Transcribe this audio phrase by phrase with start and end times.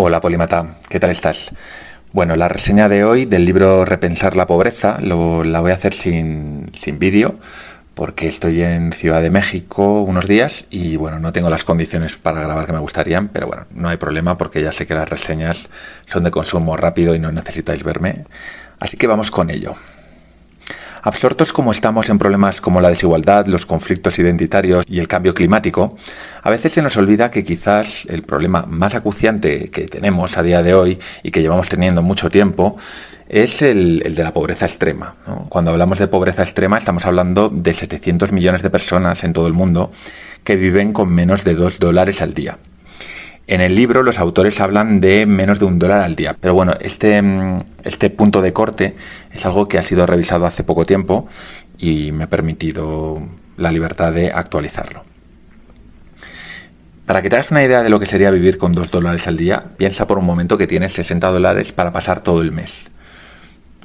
[0.00, 1.50] Hola Polimata, ¿qué tal estás?
[2.12, 5.92] Bueno, la reseña de hoy del libro Repensar la pobreza lo, la voy a hacer
[5.92, 7.34] sin, sin vídeo
[7.94, 12.40] porque estoy en Ciudad de México unos días y bueno, no tengo las condiciones para
[12.40, 15.68] grabar que me gustarían, pero bueno, no hay problema porque ya sé que las reseñas
[16.06, 18.24] son de consumo rápido y no necesitáis verme.
[18.78, 19.74] Así que vamos con ello.
[21.02, 25.96] Absortos como estamos en problemas como la desigualdad, los conflictos identitarios y el cambio climático,
[26.42, 30.62] a veces se nos olvida que quizás el problema más acuciante que tenemos a día
[30.62, 32.76] de hoy y que llevamos teniendo mucho tiempo
[33.28, 35.16] es el, de la pobreza extrema.
[35.48, 39.52] Cuando hablamos de pobreza extrema estamos hablando de 700 millones de personas en todo el
[39.52, 39.90] mundo
[40.44, 42.58] que viven con menos de 2 dólares al día.
[43.48, 46.74] En el libro los autores hablan de menos de un dólar al día, pero bueno,
[46.80, 48.94] este, mm, este punto de corte
[49.32, 51.26] es algo que ha sido revisado hace poco tiempo
[51.78, 53.22] y me ha permitido
[53.56, 55.02] la libertad de actualizarlo.
[57.06, 59.38] Para que te hagas una idea de lo que sería vivir con 2 dólares al
[59.38, 62.90] día, piensa por un momento que tienes 60 dólares para pasar todo el mes.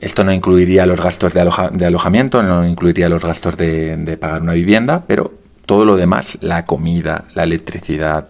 [0.01, 4.51] Esto no incluiría los gastos de, alojamiento, no incluiría los gastos de, de pagar una
[4.51, 5.33] vivienda, pero
[5.65, 8.27] todo lo demás, la comida, la electricidad,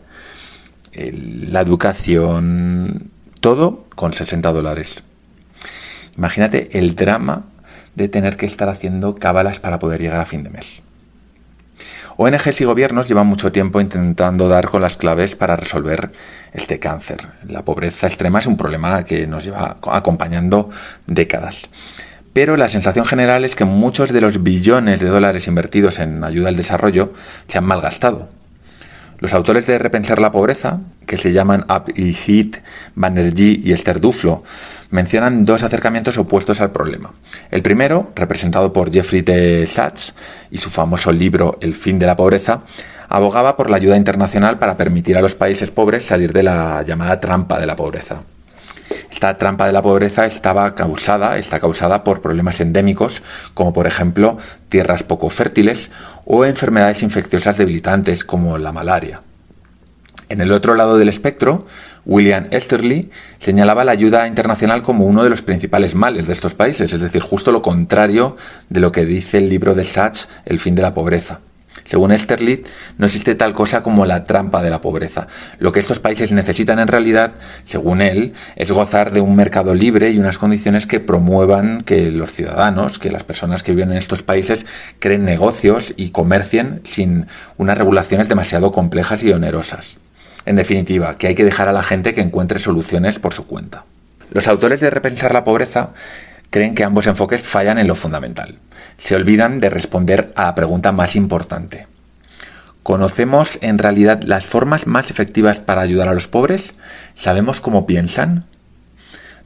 [0.96, 5.04] la educación, todo con 60 dólares.
[6.18, 7.46] Imagínate el drama
[7.96, 10.82] de tener que estar haciendo cábalas para poder llegar a fin de mes.
[12.16, 16.12] ONGs y gobiernos llevan mucho tiempo intentando dar con las claves para resolver
[16.54, 17.28] este cáncer.
[17.48, 20.70] La pobreza extrema es un problema que nos lleva acompañando
[21.08, 21.64] décadas.
[22.34, 26.50] Pero la sensación general es que muchos de los billones de dólares invertidos en ayuda
[26.50, 27.14] al desarrollo
[27.48, 28.30] se han malgastado
[29.24, 32.58] los autores de Repensar la pobreza, que se llaman Hit,
[32.94, 34.44] Banerjee y Esther Duflo,
[34.90, 37.14] mencionan dos acercamientos opuestos al problema.
[37.50, 39.66] El primero, representado por Jeffrey T.
[39.66, 40.14] Sachs
[40.52, 42.64] y su famoso libro El fin de la pobreza,
[43.08, 47.22] abogaba por la ayuda internacional para permitir a los países pobres salir de la llamada
[47.22, 48.24] trampa de la pobreza.
[49.12, 53.22] Esta trampa de la pobreza estaba causada, está causada por problemas endémicos,
[53.54, 54.38] como por ejemplo
[54.70, 55.90] tierras poco fértiles
[56.26, 59.22] o enfermedades infecciosas debilitantes como la malaria.
[60.30, 61.68] En el otro lado del espectro,
[62.06, 66.92] William Esterly señalaba la ayuda internacional como uno de los principales males de estos países,
[66.94, 68.36] es decir, justo lo contrario
[68.70, 71.40] de lo que dice el libro de Sachs, El fin de la pobreza.
[71.86, 72.68] Según Esterlit,
[72.98, 75.28] no existe tal cosa como la trampa de la pobreza.
[75.60, 77.34] Lo que estos países necesitan en realidad,
[77.66, 82.32] según él, es gozar de un mercado libre y unas condiciones que promuevan que los
[82.32, 84.66] ciudadanos, que las personas que viven en estos países,
[85.00, 89.98] creen negocios y comercien sin unas regulaciones demasiado complejas y onerosas.
[90.46, 93.86] En definitiva, que hay que dejar a la gente que encuentre soluciones por su cuenta.
[94.32, 95.92] Los autores de Repensar la pobreza
[96.54, 98.60] creen que ambos enfoques fallan en lo fundamental.
[99.00, 101.88] Se olvidan de responder a la pregunta más importante.
[102.84, 106.76] ¿Conocemos en realidad las formas más efectivas para ayudar a los pobres?
[107.16, 108.46] ¿Sabemos cómo piensan?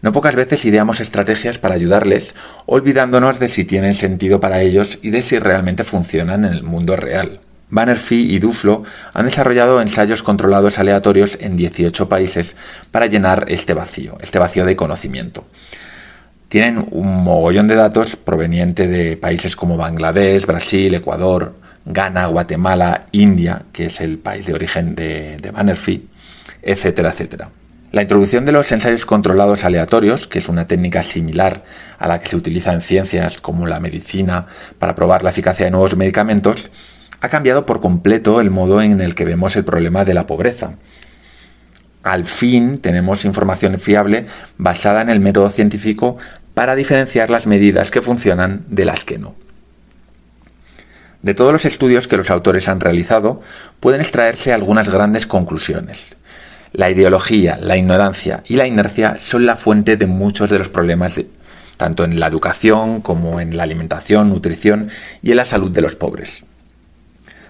[0.02, 2.36] No pocas veces ideamos estrategias para ayudarles,
[2.66, 6.98] olvidándonos de si tienen sentido para ellos y de si realmente funcionan en el mundo
[6.98, 7.40] real.
[7.70, 12.58] Bannerfee y Duflo han desarrollado ensayos controlados aleatorios en 18 países
[12.92, 15.46] para llenar este vacío, este vacío de conocimiento
[16.50, 23.64] tienen un mogollón de datos proveniente de países como Bangladesh, Brasil, Ecuador, Ghana, Guatemala, India,
[23.72, 26.08] que es el país de origen de, de Bannerfee,
[26.62, 27.50] etcétera, etcétera.
[27.92, 31.64] La introducción de los ensayos controlados aleatorios, que es una técnica similar
[31.98, 34.48] a la que se utiliza en ciencias como la medicina
[34.78, 36.70] para probar la eficacia de nuevos medicamentos,
[37.22, 40.76] ha cambiado por completo el modo en el que vemos el problema de la pobreza
[42.12, 44.26] al fin tenemos información fiable
[44.58, 46.18] basada en el método científico
[46.54, 49.36] para diferenciar las medidas que funcionan de las que no.
[51.22, 53.42] De todos los estudios que los autores han realizado,
[53.80, 56.16] pueden extraerse algunas grandes conclusiones.
[56.74, 61.20] La ideología, la ignorancia y la inercia son la fuente de muchos de los problemas,
[61.76, 64.90] tanto en la educación como en la alimentación, nutrición
[65.22, 66.44] y en la salud de los pobres.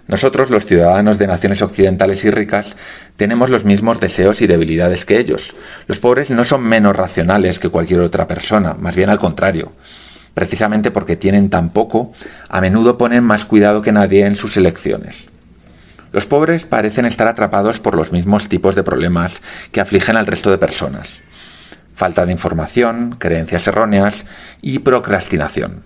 [0.08, 2.78] Nosotros, los ciudadanos de naciones occidentales y ricas,
[3.18, 5.54] tenemos los mismos deseos y debilidades que ellos.
[5.88, 9.74] Los pobres no son menos racionales que cualquier otra persona, más bien al contrario.
[10.34, 12.14] Precisamente porque tienen tan poco,
[12.48, 15.30] a menudo ponen más cuidado que nadie en sus elecciones.
[16.14, 19.42] Los pobres parecen estar atrapados por los mismos tipos de problemas
[19.72, 21.20] que afligen al resto de personas.
[21.96, 24.26] Falta de información, creencias erróneas
[24.62, 25.84] y procrastinación.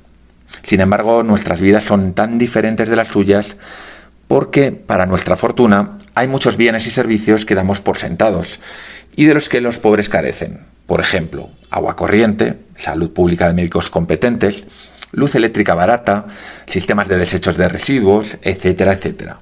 [0.63, 3.55] Sin embargo, nuestras vidas son tan diferentes de las suyas
[4.31, 8.61] porque, para nuestra fortuna, hay muchos bienes y servicios que damos por sentados
[9.13, 10.61] y de los que los pobres carecen.
[10.85, 14.67] Por ejemplo, agua corriente, salud pública de médicos competentes,
[15.11, 16.27] luz eléctrica barata,
[16.65, 19.39] sistemas de desechos de residuos, etcétera, etcétera.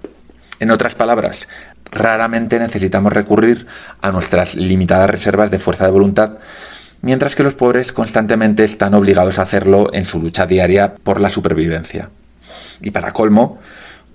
[0.59, 1.47] En otras palabras,
[1.91, 3.67] raramente necesitamos recurrir
[4.01, 6.39] a nuestras limitadas reservas de fuerza de voluntad,
[7.03, 11.29] mientras que los pobres constantemente están obligados a hacerlo en su lucha diaria por la
[11.29, 12.09] supervivencia.
[12.81, 13.59] Y para colmo,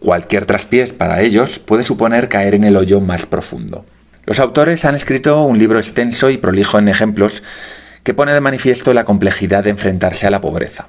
[0.04, 3.86] cualquier traspiés para ellos puede suponer caer en el hoyo más profundo.
[4.26, 7.42] Los autores han escrito un libro extenso y prolijo en ejemplos
[8.02, 10.88] que pone de manifiesto la complejidad de enfrentarse a la pobreza.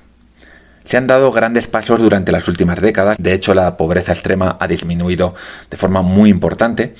[0.83, 4.67] Se han dado grandes pasos durante las últimas décadas, de hecho la pobreza extrema ha
[4.67, 5.33] disminuido
[5.71, 6.95] de forma muy importante,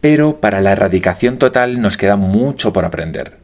[0.00, 3.38] pero para la erradicación total nos queda mucho por aprender.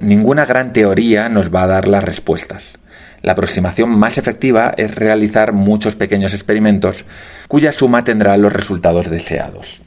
[0.00, 2.78] Ninguna gran teoría nos va a dar las respuestas.
[3.24, 7.06] La aproximación más efectiva es realizar muchos pequeños experimentos
[7.48, 9.80] cuya suma tendrá los resultados deseados.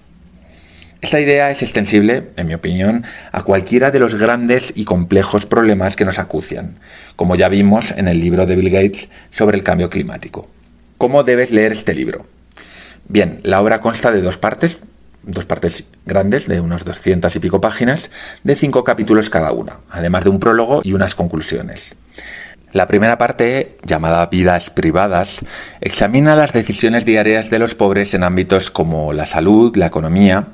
[1.02, 5.96] Esta idea es extensible, en mi opinión, a cualquiera de los grandes y complejos problemas
[5.96, 6.80] que nos acucian,
[7.16, 10.50] como ya vimos en el libro de Bill Gates sobre el cambio climático.
[10.98, 12.26] ¿Cómo debes leer este libro?
[13.08, 14.80] Bien, la obra consta de dos partes,
[15.22, 18.10] dos partes grandes de unas 200 y pico páginas,
[18.44, 21.94] de cinco capítulos cada una, además de un prólogo y unas conclusiones.
[22.74, 25.40] La primera parte, llamada Vidas privadas,
[25.80, 30.50] examina las decisiones diarias de los pobres en ámbitos como la salud, la economía,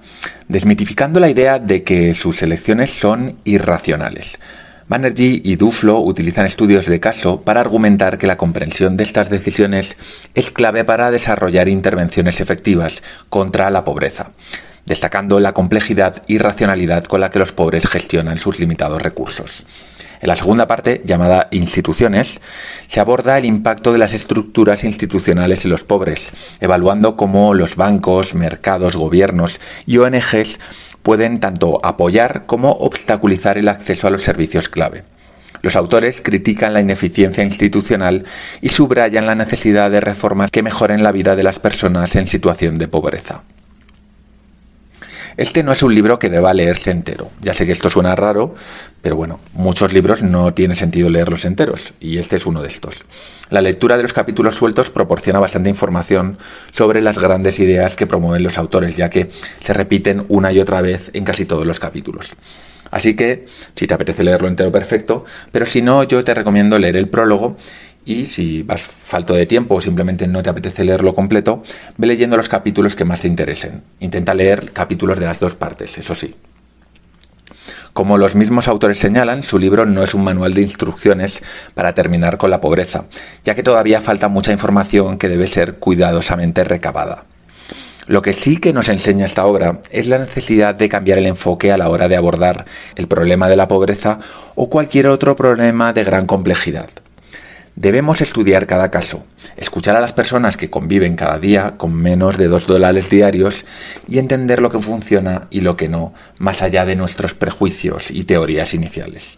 [0.48, 4.38] desmitificando la idea de que sus elecciones son irracionales.
[4.88, 9.98] Banerjee y Duflo utilizan estudios de caso para argumentar que la comprensión de estas decisiones
[10.36, 14.32] es clave para desarrollar intervenciones efectivas contra la pobreza,
[14.86, 19.64] destacando la complejidad y racionalidad con la que los pobres gestionan sus limitados recursos.
[20.24, 22.40] En la segunda parte, llamada Instituciones,
[22.88, 26.32] se aborda el impacto de las estructuras institucionales en los pobres,
[26.62, 30.62] evaluando cómo los bancos, mercados, gobiernos y ONGs
[31.02, 35.04] pueden tanto apoyar como obstaculizar el acceso a los servicios clave.
[35.62, 38.24] Los autores critican la ineficiencia institucional
[38.62, 42.78] y subrayan la necesidad de reformas que mejoren la vida de las personas en situación
[42.78, 43.44] de pobreza.
[45.38, 47.32] Este no es un libro que deba leerse entero.
[47.42, 48.56] Ya sé que esto suena raro,
[49.02, 53.04] pero bueno, muchos libros no tiene sentido leerlos enteros, y este es uno de estos.
[53.50, 56.38] La lectura de los capítulos sueltos proporciona bastante información
[56.72, 60.82] sobre las grandes ideas que promueven los autores, ya que se repiten una y otra
[60.82, 62.34] vez en casi todos los capítulos.
[62.92, 66.96] Así que, si te apetece leerlo entero, perfecto, pero si no, yo te recomiendo leer
[66.96, 67.58] el prólogo
[68.06, 71.64] y si vas falto de tiempo o simplemente no te apetece leerlo completo,
[71.98, 73.84] ve leyendo los capítulos que más te interesen.
[74.00, 76.36] Intenta leer capítulos de las dos partes, eso sí.
[77.94, 81.44] Como los mismos autores señalan, su libro no es un manual de instrucciones
[81.76, 83.06] para terminar con la pobreza,
[83.44, 87.26] ya que todavía falta mucha información que debe ser cuidadosamente recabada.
[88.08, 91.72] Lo que sí que nos enseña esta obra es la necesidad de cambiar el enfoque
[91.72, 92.66] a la hora de abordar
[92.96, 94.20] el problema de la pobreza
[94.56, 96.90] o cualquier otro problema de gran complejidad.
[97.76, 99.24] Debemos estudiar cada caso,
[99.58, 103.66] escuchar a las personas que conviven cada día con menos de dos dólares diarios
[104.08, 108.26] y entender lo que funciona y lo que no, más allá de nuestros prejuicios y
[108.26, 109.38] teorías iniciales.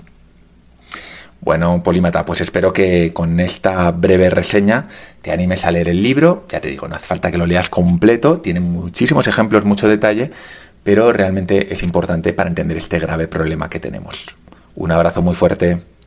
[1.39, 4.87] Bueno, Polímata, pues espero que con esta breve reseña
[5.21, 6.45] te animes a leer el libro.
[6.49, 10.31] Ya te digo, no hace falta que lo leas completo, tiene muchísimos ejemplos, mucho detalle,
[10.83, 14.25] pero realmente es importante para entender este grave problema que tenemos.
[14.75, 15.94] Un abrazo muy fuerte.